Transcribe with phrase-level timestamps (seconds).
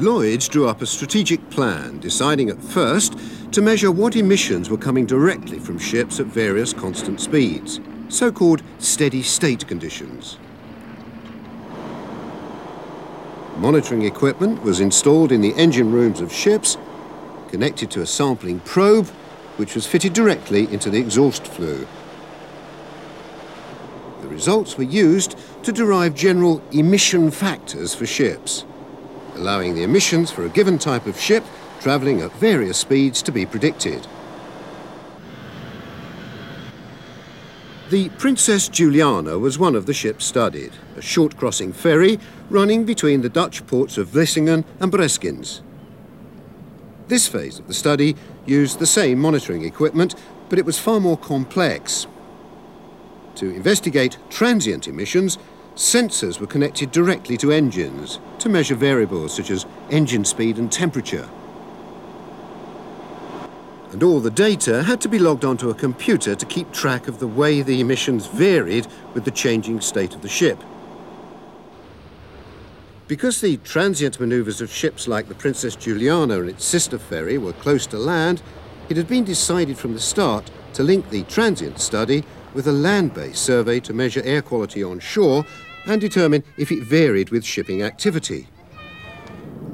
[0.00, 3.18] Lloyds drew up a strategic plan, deciding at first
[3.52, 9.68] to measure what emissions were coming directly from ships at various constant speeds, so-called steady-state
[9.68, 10.38] conditions.
[13.58, 16.78] Monitoring equipment was installed in the engine rooms of ships,
[17.50, 19.06] connected to a sampling probe,
[19.58, 21.86] which was fitted directly into the exhaust flue.
[24.22, 28.64] The results were used to derive general emission factors for ships,
[29.34, 31.44] allowing the emissions for a given type of ship
[31.80, 34.06] travelling at various speeds to be predicted.
[37.90, 43.22] The Princess Juliana was one of the ships studied, a short crossing ferry running between
[43.22, 45.60] the Dutch ports of Vlissingen and Breskens.
[47.08, 48.14] This phase of the study
[48.46, 50.14] used the same monitoring equipment,
[50.48, 52.06] but it was far more complex.
[53.34, 55.36] To investigate transient emissions,
[55.76, 61.28] sensors were connected directly to engines to measure variables such as engine speed and temperature
[63.92, 67.18] and all the data had to be logged onto a computer to keep track of
[67.18, 70.62] the way the emissions varied with the changing state of the ship.
[73.08, 77.52] Because the transient manoeuvres of ships like the Princess Juliana and its sister ferry were
[77.52, 78.40] close to land,
[78.88, 83.42] it had been decided from the start to link the transient study with a land-based
[83.42, 85.44] survey to measure air quality on shore
[85.86, 88.48] and determine if it varied with shipping activity.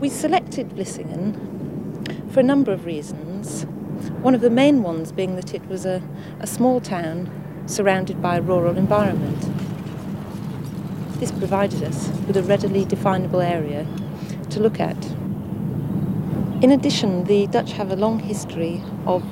[0.00, 3.64] We selected Vlissingen for a number of reasons.
[4.22, 6.02] One of the main ones being that it was a,
[6.40, 7.30] a small town
[7.66, 9.40] surrounded by a rural environment.
[11.20, 13.86] This provided us with a readily definable area
[14.50, 14.96] to look at.
[16.62, 19.22] In addition, the Dutch have a long history of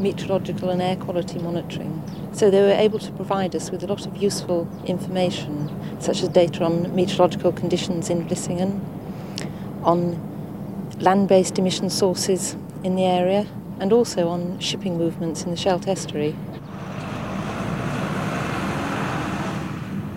[0.00, 4.06] meteorological and air quality monitoring, so they were able to provide us with a lot
[4.06, 5.68] of useful information,
[6.00, 8.80] such as data on meteorological conditions in Vlissingen,
[9.82, 10.18] on
[11.00, 13.46] land based emission sources in the area,
[13.78, 16.36] and also on shipping movements in the Scheldt estuary.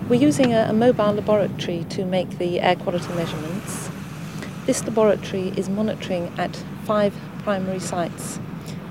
[0.10, 3.90] We're using a, a mobile laboratory to make the air quality measurements.
[4.66, 7.14] This laboratory is monitoring at five
[7.44, 8.40] primary sites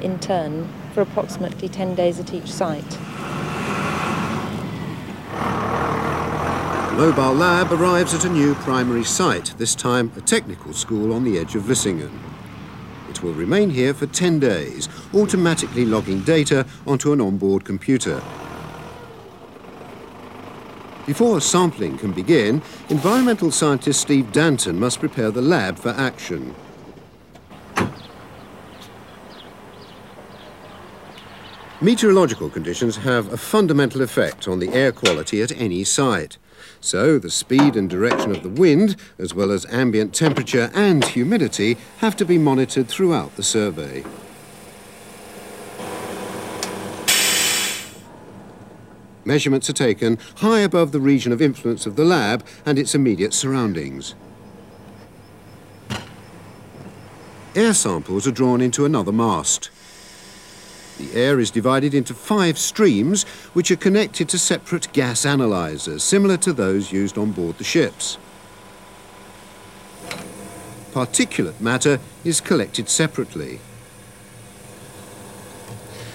[0.00, 2.98] in turn for approximately 10 days at each site.
[6.90, 11.24] The mobile lab arrives at a new primary site, this time a technical school on
[11.24, 12.12] the edge of Vlissingen
[13.08, 18.22] It will remain here for 10 days, automatically logging data onto an onboard computer.
[21.06, 26.54] Before sampling can begin, environmental scientist Steve Danton must prepare the lab for action.
[31.82, 36.38] Meteorological conditions have a fundamental effect on the air quality at any site.
[36.80, 41.76] So the speed and direction of the wind, as well as ambient temperature and humidity,
[41.98, 44.04] have to be monitored throughout the survey.
[49.24, 53.34] Measurements are taken high above the region of influence of the lab and its immediate
[53.34, 54.14] surroundings.
[57.56, 59.70] Air samples are drawn into another mast.
[60.98, 66.36] The air is divided into five streams, which are connected to separate gas analyzers, similar
[66.38, 68.18] to those used on board the ships.
[70.92, 73.60] Particulate matter is collected separately.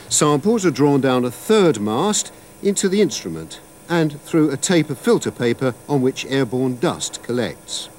[0.10, 3.60] Samples are drawn down a third mast into the instrument
[3.90, 7.90] and through a tape of filter paper on which airborne dust collects.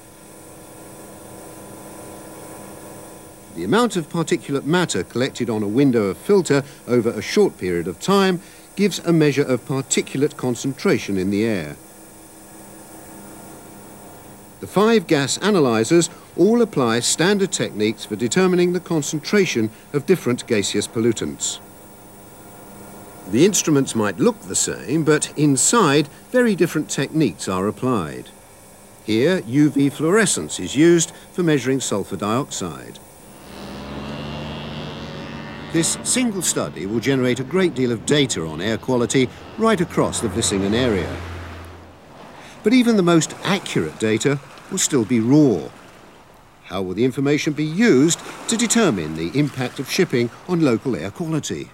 [3.59, 7.89] The amount of particulate matter collected on a window of filter over a short period
[7.89, 8.39] of time
[8.77, 11.75] gives a measure of particulate concentration in the air.
[14.61, 20.87] The five gas analyzers all apply standard techniques for determining the concentration of different gaseous
[20.87, 21.59] pollutants.
[23.29, 28.29] The instruments might look the same, but inside, very different techniques are applied.
[29.03, 32.99] Here, UV fluorescence is used for measuring sulfur dioxide.
[35.71, 39.29] This single study will generate a great deal of data on air quality
[39.59, 41.15] right across the Vlissingen area.
[42.63, 44.39] But even the most accurate data
[44.71, 45.69] will still be raw.
[46.63, 51.11] How will the information be used to determine the impact of shipping on local air
[51.11, 51.69] quality?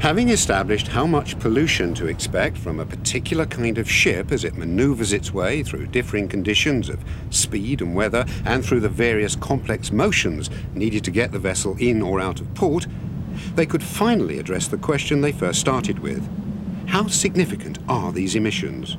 [0.00, 4.56] Having established how much pollution to expect from a particular kind of ship as it
[4.56, 9.90] maneuvers its way through differing conditions of speed and weather and through the various complex
[9.90, 12.86] motions needed to get the vessel in or out of port,
[13.54, 16.28] they could finally address the question they first started with.
[16.86, 18.96] How significant are these emissions?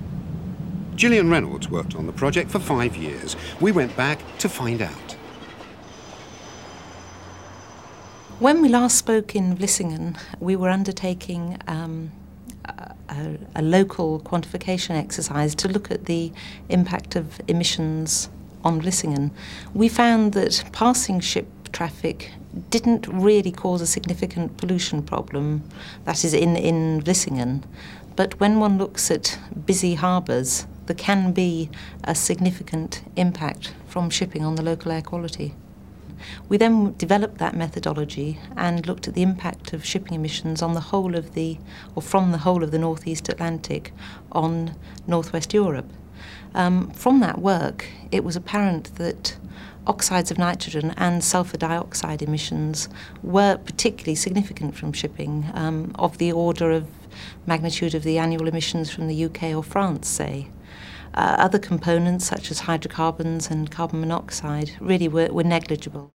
[0.95, 3.35] Gillian Reynolds worked on the project for five years.
[3.61, 5.06] We went back to find out.
[8.39, 12.11] When we last spoke in Vlissingen, we were undertaking um,
[12.65, 16.31] a, a, local quantification exercise to look at the
[16.69, 18.29] impact of emissions
[18.63, 19.31] on Vlissingen.
[19.73, 22.31] We found that passing ship traffic
[22.69, 25.63] didn't really cause a significant pollution problem,
[26.05, 27.63] that is in, in Vlissingen.
[28.15, 31.71] But when one looks at busy harbours, there can be
[32.03, 35.55] a significant impact from shipping on the local air quality.
[36.49, 40.79] We then developed that methodology and looked at the impact of shipping emissions on the
[40.79, 41.57] whole of the,
[41.95, 43.93] or from the whole of the Northeast Atlantic
[44.31, 44.75] on
[45.05, 45.89] Northwest Europe.
[46.53, 49.37] Um, from that work, it was apparent that
[49.85, 52.89] oxides of nitrogen and sulfur dioxide emissions
[53.23, 56.87] were particularly significant from shipping, um, of the order of
[57.45, 60.47] magnitude of the annual emissions from the UK or France, say.
[61.13, 66.11] Uh, other components, such as hydrocarbons and carbon monoxide, really were, were negligible.